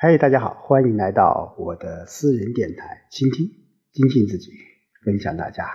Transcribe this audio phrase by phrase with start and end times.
[0.00, 3.48] 嗨，大家好，欢迎来到我的私人电台，倾听、
[3.90, 4.52] 精进自己，
[5.04, 5.68] 分享大家。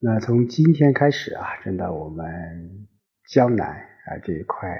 [0.00, 2.88] 那从今天开始啊，真的我们
[3.28, 4.76] 江南啊这一块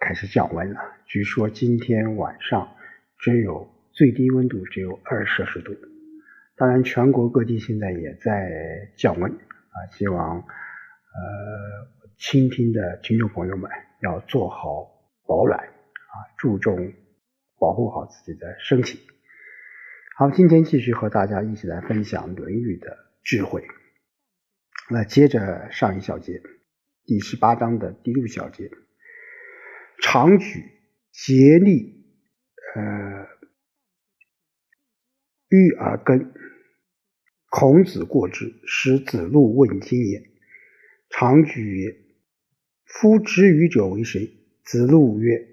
[0.00, 0.80] 开始降温了。
[1.06, 2.74] 据说今天晚上
[3.18, 5.76] 只有最低温度只有二摄氏度。
[6.56, 9.76] 当然，全国各地现在也在降温啊。
[9.92, 10.44] 希望呃
[12.18, 13.70] 倾听的听众朋友们
[14.00, 14.90] 要做好
[15.24, 16.92] 保暖啊，注重。
[17.62, 18.98] 保护好自己的身体。
[20.16, 23.62] 好，今天继续和大家一起来分享《论语》的智慧。
[24.90, 26.42] 那接着上一小节，
[27.04, 28.68] 第十八章的第六小节，
[30.02, 30.64] 常举
[31.12, 32.04] 竭力，
[32.74, 33.28] 呃，
[35.48, 36.34] 欲而根。
[37.48, 40.20] 孔子过之，使子路问津也。
[41.10, 41.96] 常举曰
[42.86, 44.32] ：“夫知语者为谁？”
[44.64, 45.46] 子路曰：“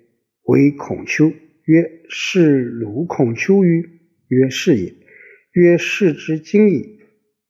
[0.48, 1.32] 为孔丘。”
[1.70, 3.88] 曰：“是鲁孔丘于？”
[4.28, 4.96] 曰：“是也。”
[5.54, 6.98] 曰：“是之今矣。”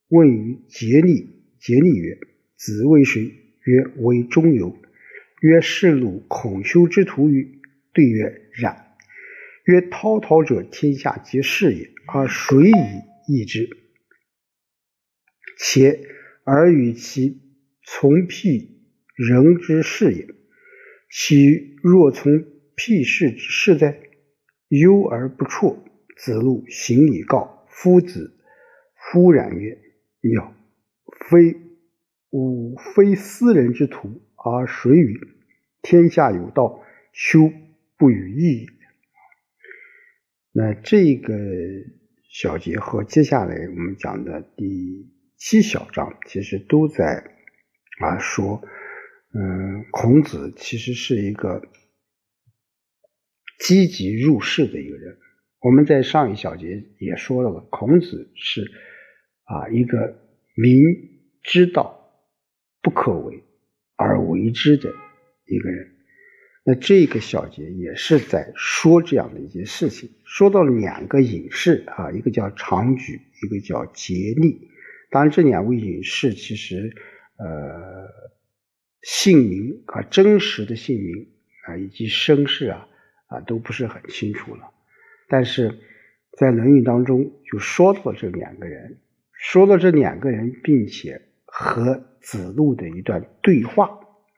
[0.08, 2.18] 问于竭力，竭力曰
[2.54, 3.32] ：“子为谁？”
[3.64, 4.76] 曰：“为中游。”
[5.40, 7.62] 曰：“是鲁孔丘之徒于？”
[7.94, 8.94] 对曰：“然。”
[9.64, 13.70] 曰：“滔滔者，天下皆是也，而谁以易之？
[15.58, 15.98] 且
[16.44, 17.40] 而与其
[17.86, 18.82] 从辟
[19.16, 20.28] 人之事也，
[21.10, 22.44] 其若从
[22.76, 23.98] 辟事之事哉？”
[24.70, 25.84] 忧而不辍。
[26.22, 28.36] 子路行以告夫子。
[28.94, 29.78] 夫然曰
[30.20, 30.54] ：“鸟
[31.30, 31.56] 非
[32.28, 35.18] 吾非斯人之徒，而谁与？
[35.80, 37.50] 天下有道，丘
[37.96, 38.68] 不与义也。”
[40.52, 41.34] 那这个
[42.28, 47.24] 小节和接下来我们讲的第七小章，其实都在
[48.00, 48.62] 啊说，
[49.32, 51.62] 嗯，孔子其实是一个。
[53.60, 55.18] 积极入世的一个人，
[55.60, 58.70] 我们在上一小节也说到了，孔子是
[59.44, 60.18] 啊一个
[60.54, 60.80] 明
[61.42, 62.10] 知道
[62.80, 63.44] 不可为
[63.96, 64.90] 而为之的
[65.46, 65.90] 一个人。
[66.64, 74.68] 那这个小节也是在说这样的一些事情，说到了两个隐士啊，一个叫常举，一个叫竭力。
[75.10, 76.94] 当然，这两位隐士其实
[77.36, 78.08] 呃
[79.02, 81.28] 姓名啊真实的姓名
[81.66, 82.86] 啊以及身世啊。
[83.30, 84.70] 啊，都不是很清楚了，
[85.28, 85.78] 但是
[86.36, 88.98] 在《论语》当中就说到这两个人，
[89.32, 93.86] 说到这两个人，并且和子路的一段对话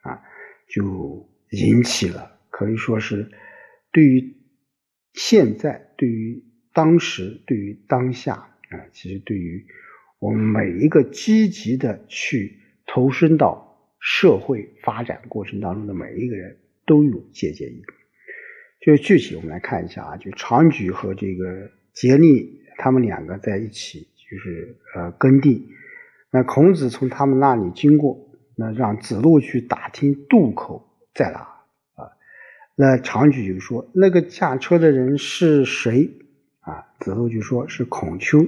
[0.03, 0.21] 啊，
[0.67, 3.31] 就引起了可以说是
[3.91, 4.35] 对于
[5.13, 9.65] 现在、对于当时、对于当下啊，其实对于
[10.19, 17.83] 我们每一个积极的去投身到社会发展过程当中的每一个人都有借鉴意义。
[18.85, 25.69] 就具体我们来看一下啊，就常举和这个竭力他们两个在一起，就是呃耕地。
[26.29, 28.19] 那孔子从他们那里经过，
[28.57, 31.39] 那让子路去打听渡口在哪
[31.95, 32.11] 啊。
[32.75, 36.11] 那常举就说那个驾车的人是谁
[36.59, 36.83] 啊？
[36.99, 38.45] 子路就说是孔丘。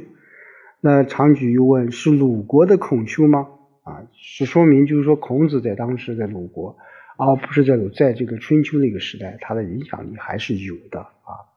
[0.81, 3.47] 那常举又问是鲁国的孔丘吗？
[3.83, 6.77] 啊，是说明就是说孔子在当时在鲁国。
[7.17, 11.47] 而不是在在这个春秋那个时代，他的影响力还是有的啊。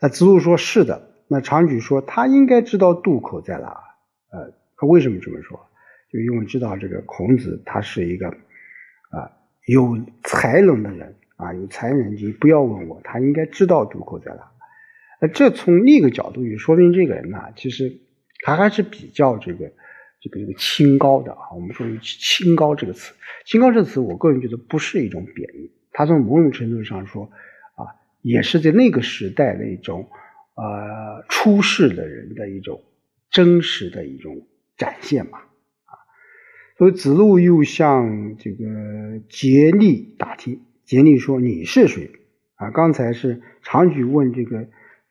[0.00, 3.68] 那子路说是的，那常举说他应该知道渡口在哪。
[4.30, 5.58] 呃，他为什么这么说？
[6.12, 9.30] 就因为知道这个孔子他是一个啊
[9.66, 14.50] 有才能的人啊，有才能，你不要问我，他应该知道渡口在哪。
[15.20, 17.98] 那这从另一个角度也说明这个人呢，其实
[18.44, 19.72] 他还是比较这个。
[20.20, 23.14] 这个这个清高的啊，我们说清高这个词，
[23.44, 27.30] 清高这个词，我个人觉得不是一种贬义，它从某种程度上说
[27.76, 27.86] 啊，
[28.22, 30.08] 也是在那个时代的一种
[30.56, 32.82] 呃出世的人的一种
[33.30, 34.44] 真实的一种
[34.76, 35.38] 展现嘛
[35.84, 35.94] 啊。
[36.78, 38.64] 所以子路又向这个
[39.28, 42.10] 竭力打听，竭力说你是谁
[42.56, 42.72] 啊？
[42.72, 44.66] 刚才是常举问这个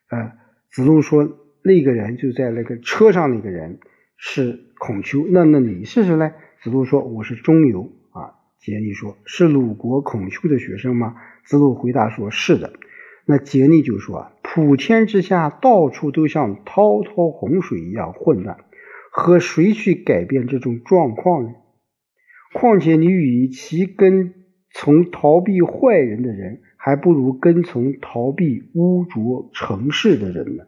[0.09, 0.33] 呃
[0.69, 3.79] 子路说那个人就在那个车上那个人。
[4.17, 6.31] 是孔丘，那那你是谁呢？
[6.63, 8.33] 子路说我是中游啊。
[8.59, 11.15] 竭力说是鲁国孔丘的学生吗？
[11.45, 12.73] 子路回答说是的。
[13.25, 18.57] 那竭力就说啊，普天之下到处都像滔滔洪水一样混乱，
[19.11, 21.51] 和谁去改变这种状况呢？
[22.53, 24.33] 况且你与其跟
[24.71, 30.63] 从逃避坏人的人，还不如跟从逃避污浊城市的人呢。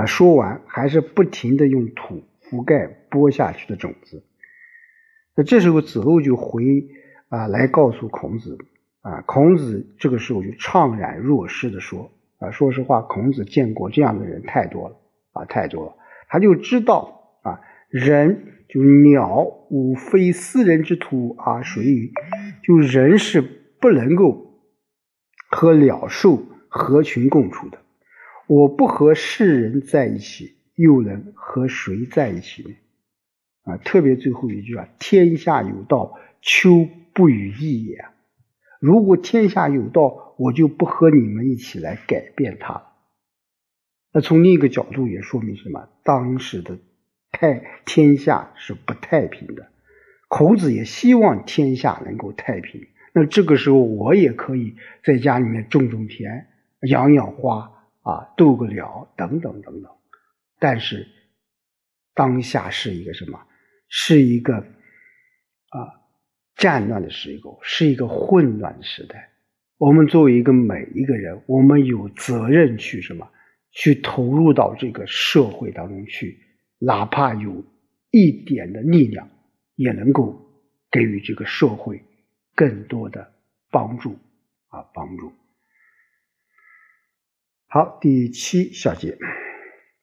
[0.00, 4.24] 啊，说完还是不停的用土覆盖播下去的种子。
[5.36, 6.64] 那这时候子路就回
[7.28, 8.56] 啊来告诉孔子
[9.02, 14.96] 啊，孔子这个时候就怅然若失的说啊，说实话，孔子见过这样的人太多了
[15.32, 15.96] 啊，太多了，
[16.28, 22.10] 他就知道啊，人就鸟无非斯人之徒啊，属于
[22.62, 24.60] 就人是不能够
[25.50, 27.78] 和鸟兽合群共处的。
[28.50, 32.74] 我不和世人在一起，又能和谁在一起呢？
[33.62, 38.04] 啊，特别最后一句啊，天下有道，丘不与易也。
[38.80, 42.88] 如果天下有道，我就不和你们一起来改变它。
[44.12, 45.88] 那从另一个角度也说明什么？
[46.02, 46.76] 当时的
[47.30, 49.68] 太天下是不太平的。
[50.26, 52.88] 孔子也希望天下能够太平。
[53.14, 54.74] 那这个时候，我也可以
[55.04, 56.48] 在家里面种种田，
[56.88, 59.92] 养养花啊，度个了等等等等。
[60.58, 61.06] 但是
[62.14, 63.40] 当下是一个什么？
[63.88, 66.00] 是一个啊。
[66.56, 69.30] 战乱的时候是一个混乱的时代，
[69.78, 73.26] 我们作为一个每一个人，我们有责任去什么？
[73.70, 76.38] 去投入到这个社会当中去，
[76.78, 77.64] 哪怕有
[78.10, 79.26] 一点的力量，
[79.74, 80.38] 也能够
[80.90, 82.04] 给予这个社会
[82.54, 83.32] 更多的
[83.70, 84.18] 帮助
[84.68, 85.32] 啊，帮助。
[87.72, 89.16] 好，第七小节，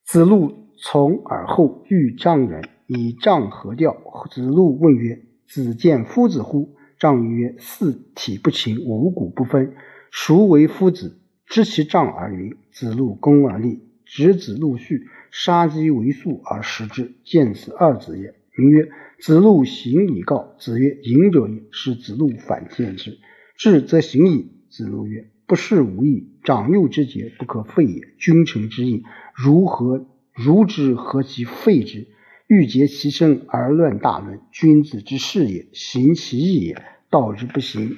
[0.06, 3.94] 子路从耳后遇丈人，以丈何调？
[4.32, 5.22] 子路问曰。
[5.46, 6.78] 子见夫子乎？
[6.98, 9.76] 丈曰：“四体不勤，五谷不分。
[10.14, 12.56] 孰为夫子？”知其丈而云。
[12.72, 17.16] 子路恭而立，执子路序，杀鸡为粟而食之。
[17.26, 18.34] 见此二子也。
[18.56, 18.88] 名曰
[19.20, 23.18] ：“子路行以告。”子曰：“隐者也。”是子路反见之。
[23.58, 24.54] 至则行矣。
[24.70, 26.38] 子路曰：“不是无益。
[26.44, 28.14] 长幼之节，不可废也。
[28.20, 29.04] 君臣之义，
[29.34, 30.94] 如何如之？
[30.94, 32.08] 何其废之？”
[32.48, 35.68] 欲竭其身而乱大论，君子之事也。
[35.74, 37.98] 行其义也，道之不行，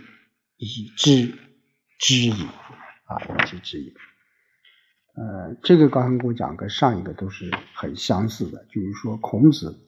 [0.58, 1.36] 以知
[2.00, 2.32] 之矣。
[3.06, 3.94] 啊，以知之矣。
[5.14, 9.88] 呃，这个刚才跟我讲，跟上一个都是很相似的，就是说孔子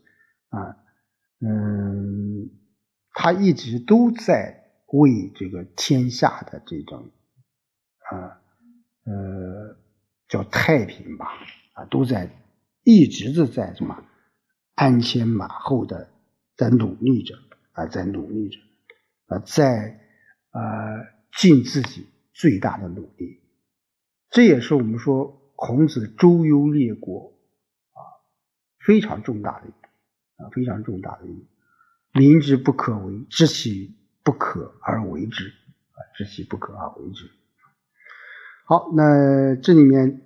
[0.49, 0.77] 啊，
[1.39, 2.51] 嗯，
[3.13, 7.09] 他一直都在为这个天下的这种
[8.11, 8.41] 啊，
[9.05, 9.77] 呃，
[10.27, 11.25] 叫太平吧，
[11.73, 12.29] 啊，都在
[12.83, 14.03] 一直的在什么？
[14.75, 16.09] 鞍前马后的
[16.55, 17.35] 在努力着
[17.71, 18.59] 啊，在努力着
[19.27, 19.99] 啊，在
[20.51, 20.61] 呃
[21.37, 23.39] 尽自己最大的努力。
[24.29, 27.33] 这也是我们说孔子周游列国
[27.91, 27.99] 啊
[28.79, 29.67] 非常重大的
[30.37, 31.47] 啊非常重大的意义。
[32.13, 37.29] 明知不可为，知其不可而为之啊，知其不可而为之。
[38.71, 40.21] 好，那这里面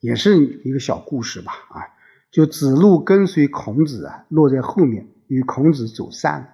[0.00, 1.84] 也是一个小故事吧啊。
[2.30, 6.48] 就子路跟随孔子啊，落在后面，与孔子走散了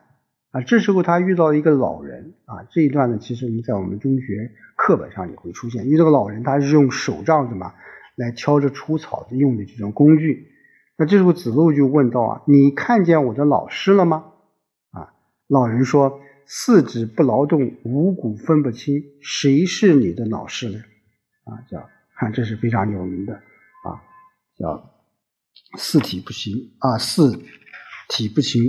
[0.51, 0.61] 啊。
[0.63, 2.67] 这时候他遇到一个老人啊。
[2.73, 5.87] 这一段呢，其实我们在我们中学课本上也会出现。
[5.87, 7.75] 遇到个老人，他是用手杖什么
[8.17, 10.49] 来挑着除草的用的这种工具。
[10.99, 14.25] 那这时候子路就问道啊：“你看见我的老师了吗？”
[14.91, 15.15] 啊，
[15.47, 20.81] 老人说：“四指不劳动，五谷分不清，谁是你的老师呢？”
[21.51, 24.01] 啊，叫看，这是非常有名的啊，
[24.57, 24.97] 叫。
[25.77, 27.45] 四体不行啊，四
[28.09, 28.63] 体不勤，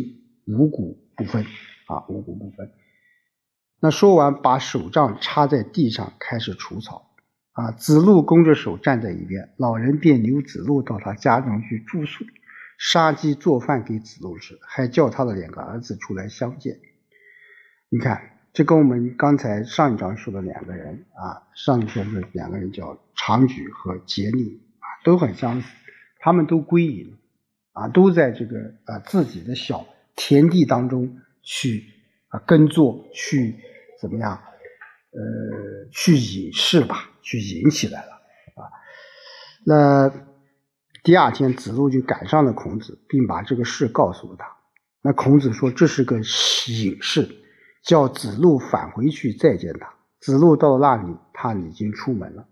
[0.47, 1.43] 五谷不分
[1.87, 2.71] 啊，五谷不分。
[3.79, 7.15] 那说完，把手杖插在地上，开始除草
[7.53, 7.71] 啊。
[7.71, 12.25] 子路弓着手站在一边，老人便留子路到他家中去住宿，
[12.77, 16.79] 杀鸡做饭给子路吃，还叫他的两个儿子出来相见。
[17.89, 25.67] 你看，这跟我们刚才上一章说的两个人啊，上一说的两个人叫长举和桀溺啊，都很相似。
[26.19, 27.17] 他们都归隐，
[27.71, 31.85] 啊，都在这个啊自己的小田地当中去
[32.27, 33.55] 啊耕作，去
[33.99, 34.41] 怎么样？
[35.13, 38.11] 呃，去隐士吧，去隐起来了
[38.55, 38.67] 啊。
[39.65, 40.13] 那
[41.03, 44.45] 第二天，子路就赶上了孔子，并把这个事告诉了他。
[45.01, 47.27] 那孔子说这是个隐士，
[47.83, 49.93] 叫子路返回去再见他。
[50.19, 52.47] 子路到了那里，他已经出门了。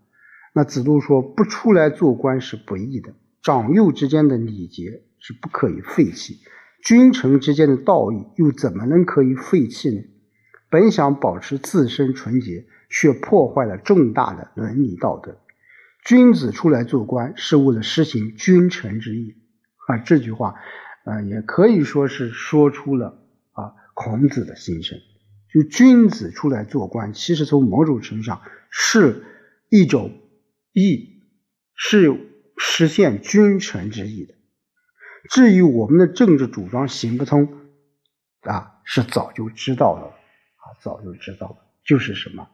[0.52, 6.40] 那子路说：“不出来做官是不义的。”长幼之间的礼节是不可以废弃，
[6.84, 10.02] 君臣之间的道义又怎么能可以废弃呢？
[10.68, 15.38] 本想保持自身纯洁，却破坏了重大的伦理道德。
[16.04, 19.36] 君子出来做官是为了实行君臣之义
[19.86, 19.98] 啊！
[19.98, 20.54] 这句话
[21.04, 23.22] 啊，也可以说是说出了
[23.52, 24.98] 啊孔子的心声。
[25.52, 29.24] 就君子出来做官，其实从某种程度上是
[29.68, 30.12] 一种
[30.72, 31.22] 义，
[31.74, 32.28] 是。
[32.62, 34.34] 实现君臣之义的。
[35.30, 37.58] 至于我们的政治主张行不通，
[38.42, 41.56] 啊，是早就知道了，啊，早就知道了。
[41.86, 42.46] 就是什么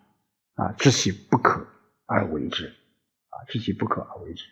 [0.55, 0.71] 啊？
[0.79, 1.67] 知其不可
[2.07, 4.45] 而为之啊，知其不可而为之。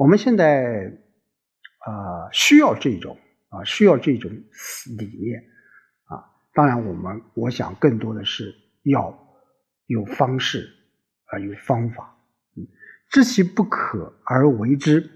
[0.00, 0.98] 我们现在
[1.78, 3.16] 啊需要这种
[3.50, 4.28] 啊需要这种
[4.98, 5.44] 理念。
[6.60, 9.18] 当然，我们我想更多的是要
[9.86, 10.68] 有方式
[11.24, 12.18] 啊，有方法。
[12.54, 12.68] 嗯，
[13.08, 15.08] 知其不可而为之，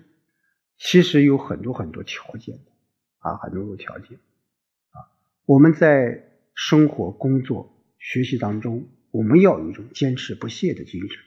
[0.79, 2.73] 其实有很多很多条件的
[3.19, 4.97] 啊，很多个条件啊。
[5.45, 6.25] 我们在
[6.55, 11.19] 生活、工作、学习当中，我们要有一种坚持不懈的精神。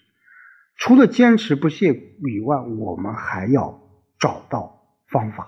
[0.77, 3.79] 除了坚持不懈以外，我们还要
[4.17, 5.43] 找到方法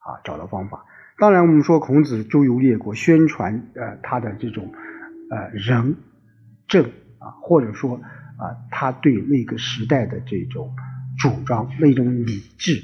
[0.00, 0.84] 啊，找到方法。
[1.18, 4.72] 当然，我们说孔子周游列国，宣传呃他的这种
[5.30, 5.96] 呃仁
[6.68, 6.84] 政
[7.18, 10.74] 啊，或者说啊他对那个时代的这种
[11.18, 12.78] 主张、那种理智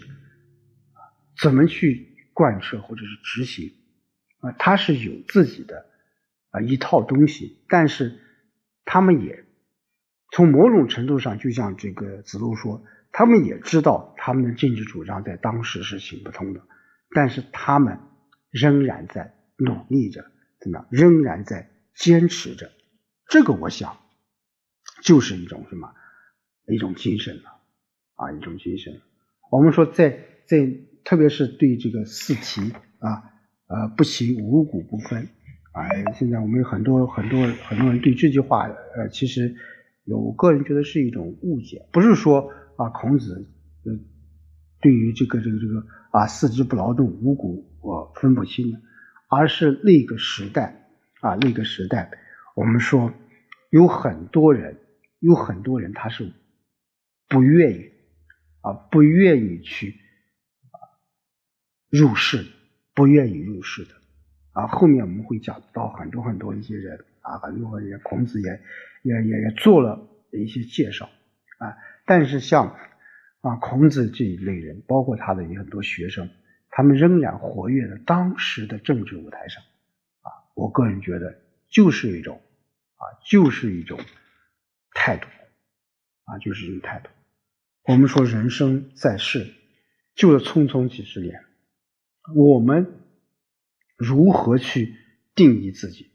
[0.94, 0.98] 啊，
[1.40, 3.72] 怎么去贯彻或者是执行
[4.40, 5.86] 啊，他是有自己的
[6.50, 8.18] 啊一套东西，但是
[8.84, 9.44] 他们也。
[10.32, 16.62] 从某种程度上，就像这个子路说，他们也知道他们的政治主张在当时是行不通的，
[17.14, 18.00] 但是他们
[18.54, 20.24] 仍然在努力着，
[20.60, 20.86] 怎么样？
[20.90, 22.70] 仍然在坚持着。
[23.28, 23.98] 这个我想
[25.02, 25.92] 就是一种什么？
[26.68, 27.60] 一种精神了
[28.14, 29.00] 啊，一种精神。
[29.50, 30.70] 我们说，在在
[31.04, 33.32] 特别是对这个四题啊，
[33.66, 35.28] 呃，不行五谷不分
[35.72, 39.56] 啊，现在我们有很多很多很多人对这句话，呃，其实。
[40.06, 43.48] 有，个人觉得是一种误解，不是说啊，孔子
[43.86, 43.92] 呃
[44.84, 48.78] 对于这个这个这个啊四肢不劳动，五谷我分不清的，
[49.30, 50.90] 而是那个时代
[51.22, 52.10] 啊那个时代，
[52.54, 53.14] 我们说
[53.70, 54.76] 有很多人，
[55.20, 56.30] 有很多人他是
[57.26, 57.90] 不愿意
[58.60, 59.96] 啊不愿意去
[61.88, 62.44] 入世，
[62.94, 63.90] 不愿意入世的
[64.52, 67.06] 啊，后面我们会讲到很多很多一些人。
[67.24, 68.60] 啊，很多人孔子也
[69.02, 71.06] 也也也做了一些介绍
[71.56, 71.72] 啊，
[72.04, 72.76] 但是像
[73.44, 76.30] 啊孔子这一类人，包括他的很多学生，
[76.70, 79.62] 他们仍然活跃在当时的政治舞台上
[80.22, 80.32] 啊。
[80.54, 82.40] 我个人觉得，就是一种
[82.96, 84.00] 啊，就是一种
[84.94, 85.26] 态度
[86.24, 87.10] 啊，就是一种态度。
[87.86, 89.52] 我们说人生在世，
[90.14, 91.44] 就是匆匆几十年，
[92.34, 92.94] 我们
[93.98, 94.96] 如何去
[95.34, 96.10] 定义自己？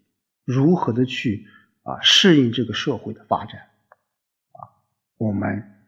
[0.45, 1.45] 如何的去
[1.83, 3.62] 啊适应这个社会的发展
[4.53, 4.74] 啊？
[5.17, 5.78] 我们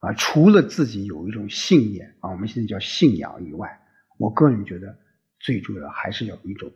[0.00, 3.80] 啊除了自己有一种信念啊，我们现在叫信仰以外，
[4.18, 4.98] 我个人觉得
[5.40, 6.72] 最重要还是要有一种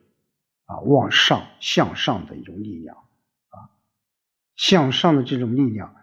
[0.65, 3.71] 啊往上向上的一种力量啊，
[4.57, 5.95] 向上的这种力量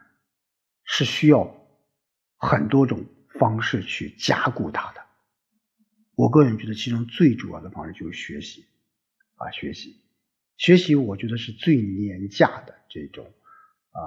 [0.83, 1.55] 是需要
[2.37, 3.05] 很多种
[3.39, 5.01] 方式去加固它的。
[6.15, 8.65] 我个人觉得其中最主要的方式就是学习
[9.35, 10.01] 啊，学习。
[10.57, 14.01] 学习，我觉得是最廉价的这种呃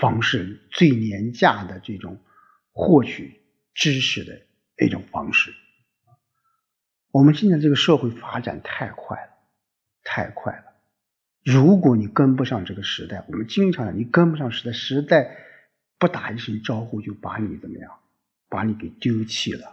[0.00, 2.18] 方式，最廉价的这种
[2.72, 3.40] 获取
[3.74, 4.40] 知识的
[4.84, 5.52] 一种方式。
[7.10, 9.32] 我们现在这个社会发展太快了，
[10.04, 10.64] 太快了。
[11.44, 15.36] 如果你跟不上这个时代，我们经常你跟不上时代，时代
[15.98, 17.90] 不打一声招呼就把你怎么样，
[18.48, 19.68] 把你给丢弃了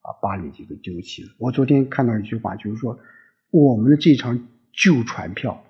[0.00, 1.30] 啊，把你这个丢弃了。
[1.38, 2.98] 我昨天看到一句话，就是说。
[3.50, 5.64] 我们的这场旧船票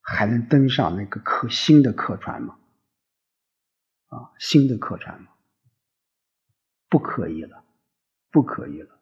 [0.00, 2.57] 还能登上那个客新的客船吗？
[4.08, 5.28] 啊，新的客船吗？
[6.88, 7.64] 不可以了，
[8.30, 8.98] 不可以了。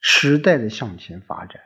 [0.00, 1.60] 时代的向前发展，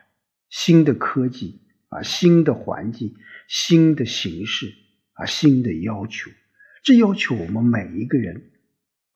[0.49, 3.15] 新的科技啊，新的环境，
[3.47, 4.73] 新的形式
[5.13, 6.31] 啊，新的要求，
[6.83, 8.51] 这要求我们每一个人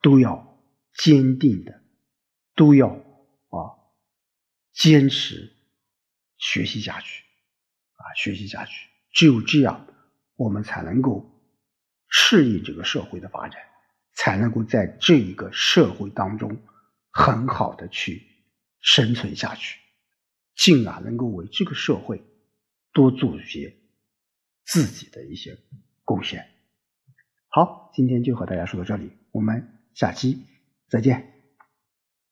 [0.00, 0.60] 都要
[0.94, 1.82] 坚定的，
[2.54, 3.78] 都要啊
[4.72, 5.52] 坚持。
[6.38, 7.22] 学习下去，
[7.94, 9.86] 啊，学习下去，只有这样，
[10.34, 11.31] 我们才能够
[12.14, 13.62] 适应这个社会的发展，
[14.12, 16.62] 才能够在这一个社会当中
[17.10, 18.22] 很好的去
[18.80, 19.80] 生存下去，
[20.54, 22.22] 进而能够为这个社会
[22.92, 23.74] 多做一些
[24.66, 25.58] 自己的一些
[26.04, 26.46] 贡献。
[27.48, 30.44] 好，今天就和大家说到这里，我们下期
[30.90, 31.31] 再见。